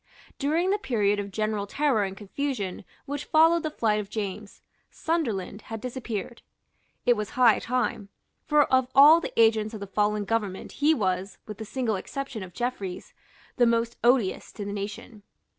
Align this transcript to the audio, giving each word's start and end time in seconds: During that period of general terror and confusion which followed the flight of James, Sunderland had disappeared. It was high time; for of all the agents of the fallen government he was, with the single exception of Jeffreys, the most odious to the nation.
During 0.39 0.71
that 0.71 0.81
period 0.81 1.19
of 1.19 1.29
general 1.29 1.67
terror 1.67 2.03
and 2.03 2.17
confusion 2.17 2.85
which 3.05 3.25
followed 3.25 3.61
the 3.61 3.69
flight 3.69 3.99
of 3.99 4.09
James, 4.09 4.63
Sunderland 4.89 5.61
had 5.69 5.79
disappeared. 5.79 6.41
It 7.05 7.13
was 7.15 7.29
high 7.37 7.59
time; 7.59 8.09
for 8.47 8.63
of 8.73 8.87
all 8.95 9.21
the 9.21 9.31
agents 9.39 9.75
of 9.75 9.79
the 9.79 9.85
fallen 9.85 10.25
government 10.25 10.71
he 10.81 10.95
was, 10.95 11.37
with 11.45 11.59
the 11.59 11.65
single 11.65 11.97
exception 11.97 12.41
of 12.41 12.51
Jeffreys, 12.55 13.13
the 13.57 13.67
most 13.67 13.95
odious 14.03 14.51
to 14.53 14.65
the 14.65 14.73
nation. 14.73 15.21